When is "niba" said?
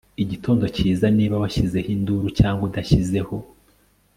1.17-1.41